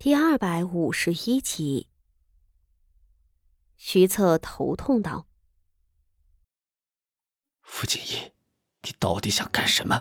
[0.00, 1.88] 第二百五十一集，
[3.76, 5.26] 徐策头痛道
[7.62, 8.30] ：“傅锦衣，
[8.84, 10.00] 你到底想干什么？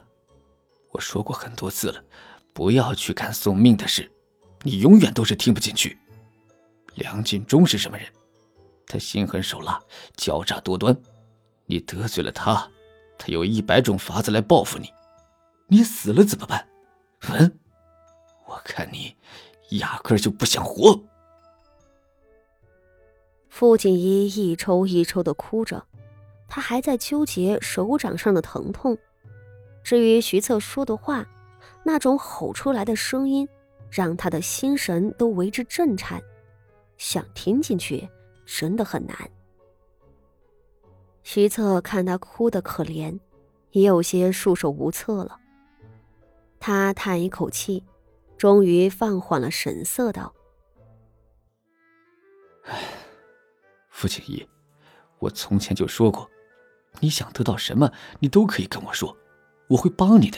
[0.91, 2.05] 我说过很多次了，
[2.53, 4.11] 不要去干送命的事，
[4.61, 5.97] 你永远都是听不进去。
[6.93, 8.07] 梁锦忠是什么人？
[8.85, 9.81] 他心狠手辣，
[10.15, 10.95] 狡诈多端。
[11.65, 12.71] 你得罪了他，
[13.17, 14.93] 他有一百种法子来报复你。
[15.67, 16.69] 你死了怎么办？
[17.29, 17.59] 嗯，
[18.45, 19.17] 我看你……”
[19.69, 20.99] 压根就不想活。
[23.49, 25.85] 傅锦衣一抽一抽的哭着，
[26.47, 28.97] 他还在纠结手掌上的疼痛。
[29.83, 31.25] 至于徐策说的话，
[31.83, 33.47] 那种吼出来的声音，
[33.89, 36.21] 让他的心神都为之震颤，
[36.97, 38.07] 想听进去
[38.45, 39.17] 真的很难。
[41.23, 43.19] 徐策看他哭得可怜，
[43.71, 45.39] 也有些束手无策了。
[46.59, 47.83] 他叹一口气。
[48.37, 50.33] 终于放缓了神色，道
[52.65, 52.83] ：“哎，
[53.89, 54.47] 傅锦衣，
[55.19, 56.29] 我从前就说过，
[56.99, 59.17] 你想得到什么，你都可以跟我说，
[59.67, 60.37] 我会帮你的。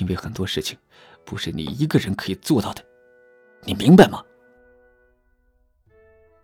[0.00, 0.78] 因为很多事情，
[1.24, 2.84] 不是你一个人可以做到的，
[3.62, 4.22] 你明白吗？”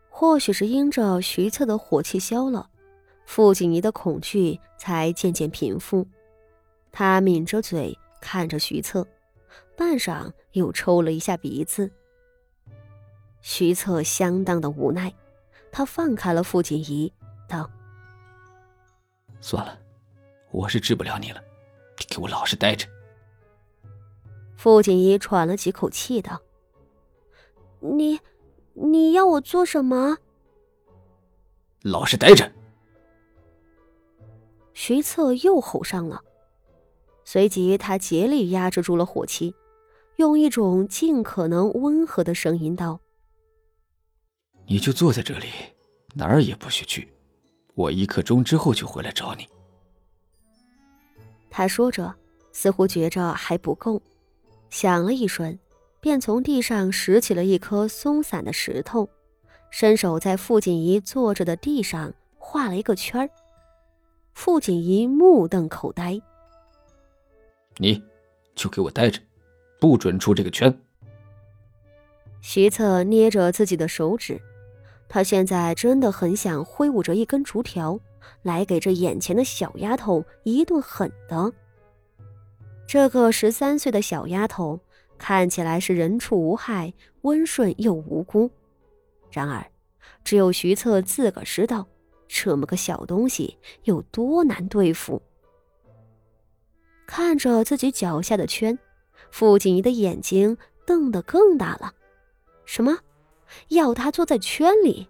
[0.09, 2.69] 或许是因着徐策的火气消了，
[3.25, 6.09] 傅景怡的恐惧才渐渐平复。
[6.91, 9.07] 他抿着嘴看着徐策。
[9.79, 11.89] 半晌，又抽了一下鼻子。
[13.41, 15.15] 徐策相当的无奈，
[15.71, 17.13] 他放开了傅锦仪，
[17.49, 17.71] 道
[19.41, 19.79] ：“算了，
[20.51, 21.41] 我是治不了你了，
[21.97, 22.89] 你给我老实待着。”
[24.59, 26.43] 傅锦仪喘了几口气，道
[27.79, 28.19] ：“你，
[28.75, 30.19] 你要我做什么？”
[31.83, 32.51] 老实待着。
[34.75, 36.25] 徐策又吼上了，
[37.25, 39.55] 随即他竭力压制住了火气。
[40.19, 42.99] 用一种尽可能温和的声音道
[44.67, 45.47] ：“你就坐在这里，
[46.13, 47.09] 哪儿也不许去。
[47.77, 49.49] 我一刻钟之后就回来找你。”
[51.49, 52.13] 他说着，
[52.51, 54.03] 似乎觉着还不够，
[54.71, 55.57] 想了一瞬，
[56.01, 59.09] 便从地上拾起了一颗松散的石头，
[59.71, 63.31] 伸手在傅锦仪坐着的地上画了一个圈儿。
[64.35, 66.21] 傅锦仪目瞪口呆
[67.79, 68.03] ：“你
[68.57, 69.23] 就给我待着。”
[69.79, 70.77] 不准出这个圈。
[72.41, 74.41] 徐策捏着自己的手指，
[75.09, 77.99] 他现在真的很想挥舞着一根竹条，
[78.43, 81.53] 来给这眼前的小丫头一顿狠的。
[82.87, 84.81] 这个十三岁的小丫头
[85.19, 88.51] 看起来是人畜无害、温顺又无辜，
[89.31, 89.67] 然而，
[90.25, 91.87] 只有徐策自个知道，
[92.29, 95.21] 这么个小东西有多难对付。
[97.07, 98.79] 看着自己脚下的圈。
[99.31, 100.57] 傅锦仪的眼睛
[100.87, 101.93] 瞪得更大了，
[102.65, 102.99] 什么？
[103.69, 105.09] 要他坐在圈里？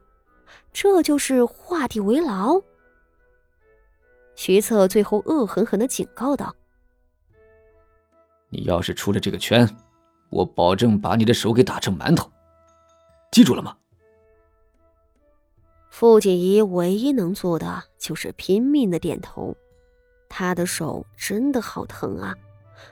[0.72, 2.60] 这就是画地为牢？
[4.36, 6.54] 徐策最后恶狠狠的警告道
[8.50, 9.68] ：“你要是出了这个圈，
[10.30, 12.30] 我保证把你的手给打成馒头，
[13.32, 13.76] 记住了吗？”
[15.90, 19.56] 傅锦仪唯一能做的就是拼命的点头，
[20.28, 22.36] 他的手真的好疼啊。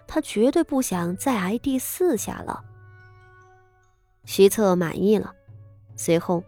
[0.06, 2.64] 他绝对不想再挨第四下了。
[4.24, 5.34] 徐策满意了，
[5.96, 6.42] 随后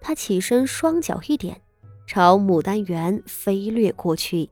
[0.00, 1.62] 他起身，双脚一点，
[2.06, 4.50] 朝牡丹园飞掠过去。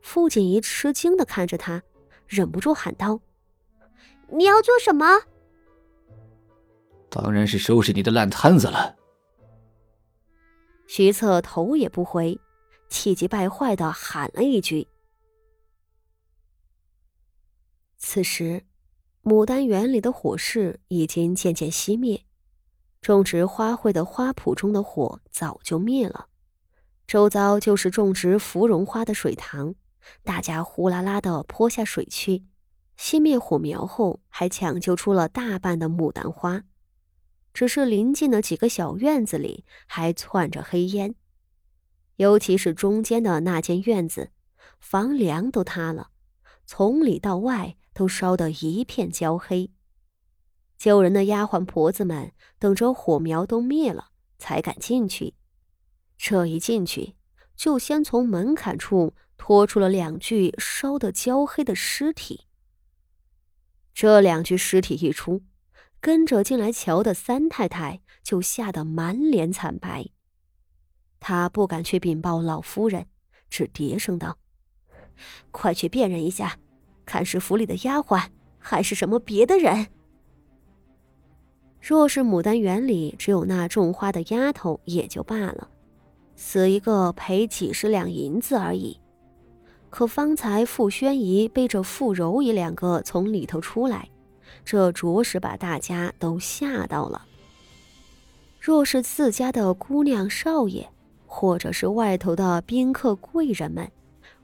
[0.00, 1.82] 傅锦仪吃惊的看着他，
[2.26, 3.20] 忍不住喊道
[4.32, 5.20] ：“你要做什么
[7.10, 8.96] ？”“当然是收拾你的烂摊子了。”
[10.88, 12.40] 徐策头也不回，
[12.88, 14.88] 气急败坏的喊了一句。
[18.12, 18.64] 此时，
[19.22, 22.24] 牡丹园里的火势已经渐渐熄灭，
[23.00, 26.26] 种植花卉的花圃中的火早就灭了。
[27.06, 29.76] 周遭就是种植芙蓉花的水塘，
[30.24, 32.42] 大家呼啦啦的泼下水去。
[32.98, 36.64] 熄灭火苗后，还抢救出了大半的牡丹花，
[37.54, 41.14] 只是临近的几个小院子里还窜着黑烟，
[42.16, 44.30] 尤其是中间的那间院子，
[44.80, 46.08] 房梁都塌了，
[46.66, 47.76] 从里到外。
[48.00, 49.70] 都烧得一片焦黑。
[50.78, 55.34] 救人的丫鬟婆子们等着火苗都灭了，才敢进去。
[56.16, 57.14] 这一进去，
[57.54, 62.46] 就先从门槛处拖出了两具烧得焦黑的尸体。
[63.92, 65.42] 这两具尸体一出，
[66.00, 70.06] 跟着进来瞧的三太太就吓得满脸惨白。
[71.20, 73.08] 她不敢去禀报老夫人，
[73.50, 74.38] 只叠声道
[75.52, 76.58] ：“快去辨认一下。”
[77.10, 78.22] 看是府里的丫鬟，
[78.60, 79.88] 还是什么别的人？
[81.80, 85.68] 若是牡丹园里只有那种花的丫头也就罢了，
[86.36, 89.00] 死一个赔几十两银子而已。
[89.88, 94.08] 可方才傅宣仪背着傅柔仪两个从里头出来，
[94.64, 97.26] 这着实把大家都吓到了。
[98.60, 100.88] 若是自家的姑娘少爷，
[101.26, 103.90] 或者是外头的宾客贵人们，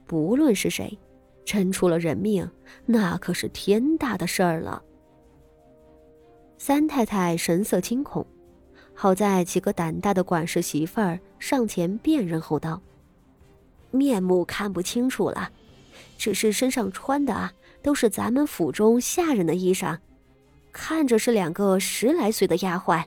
[0.05, 0.99] 不论是谁，
[1.47, 2.51] 真出了人命，
[2.85, 4.83] 那可是天大的事儿了。
[6.59, 8.27] 三太太神色惊恐，
[8.93, 12.83] 好在几个胆大的管事媳妇儿上前辨认后道。
[13.93, 15.51] 面目看不清楚了，
[16.19, 19.97] 只是身上穿的啊都是咱们府中下人的衣裳，
[20.73, 23.05] 看着是两个十来岁的丫鬟。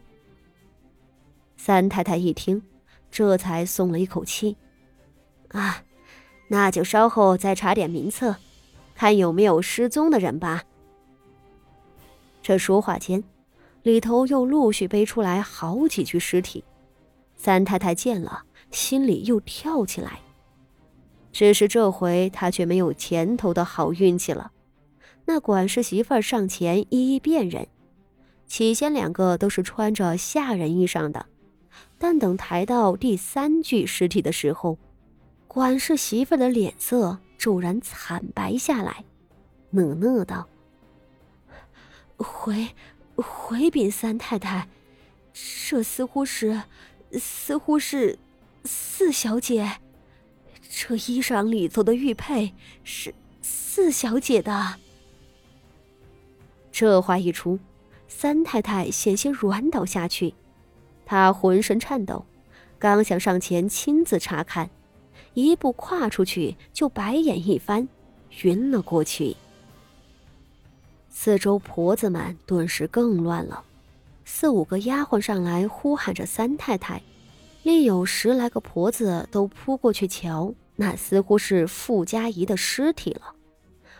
[1.57, 2.63] 三太太一听，
[3.11, 4.55] 这才松了一口气。
[5.49, 5.83] 啊，
[6.49, 8.35] 那就稍后再查点名册，
[8.95, 10.63] 看有没有失踪的人吧。
[12.41, 13.23] 这说话间，
[13.83, 16.63] 里头又陆续背出来好几具尸体。
[17.35, 20.19] 三太太见了，心里又跳起来。
[21.31, 24.51] 只是这回她却没有前头的好运气了。
[25.25, 27.67] 那管事媳妇儿上前一一辨认，
[28.47, 31.27] 起先两个都是穿着下人衣裳的，
[31.99, 34.79] 但等抬到第三具尸体的时候，
[35.49, 39.03] 管事媳妇的脸色骤然惨白下来，
[39.71, 40.47] 讷讷道
[42.17, 42.67] ：“回，
[43.15, 44.69] 回禀三太太，
[45.33, 46.61] 这似乎是，
[47.13, 48.19] 似乎是
[48.63, 49.79] 四小姐。”
[50.69, 52.53] 这衣裳里头的玉佩
[52.83, 54.75] 是四小姐的。
[56.71, 57.57] 这话一出，
[58.07, 60.35] 三太太险些软倒下去，
[61.07, 62.23] 她浑身颤抖，
[62.77, 64.69] 刚想上前亲自查看，
[65.33, 67.87] 一步跨出去就白眼一翻，
[68.43, 69.35] 晕了过去。
[71.09, 73.63] 四周婆子们顿时更乱了，
[74.25, 77.01] 四五个丫鬟上来呼喊着三太太。
[77.63, 83.33] 另有十来个婆子都扑过去瞧，那似乎是傅家仪的尸体了。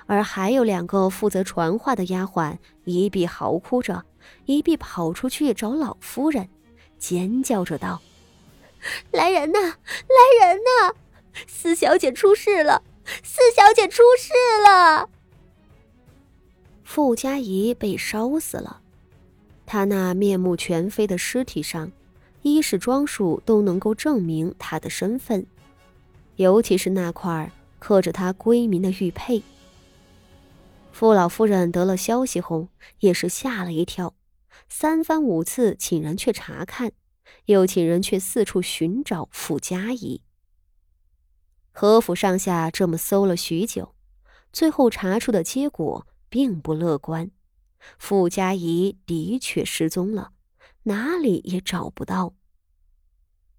[0.05, 4.03] 而还有两个负责传话的丫鬟，一臂嚎哭着，
[4.45, 6.47] 一臂跑出去找老夫人，
[6.97, 8.01] 尖叫着道
[9.11, 10.95] ：“来人呐，来人呐！
[11.47, 12.83] 四小姐出事了，
[13.23, 14.33] 四小姐出事
[14.67, 15.09] 了！”
[16.83, 18.81] 傅家仪被烧死了，
[19.65, 21.91] 她那面目全非的尸体上。
[22.41, 25.45] 衣饰装束都能够证明她的身份，
[26.37, 29.43] 尤其是那块刻着她闺名的玉佩。
[30.93, 34.15] 傅老夫人得了消息后，也是吓了一跳，
[34.69, 36.93] 三番五次请人去查看，
[37.45, 40.21] 又请人去四处寻找傅家仪。
[41.81, 43.95] 何府上下这么搜了许久，
[44.51, 47.31] 最后查出的结果并不乐观，
[47.97, 50.33] 傅家仪的确失踪了。
[50.83, 52.33] 哪里也找不到，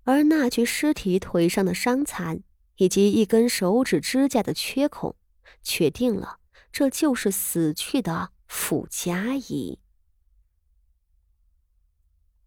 [0.04, 2.42] 而那具尸体腿上的伤残
[2.76, 5.16] 以及一根手指指甲的缺口，
[5.62, 6.40] 确定了
[6.70, 9.78] 这就是死去的傅家仪。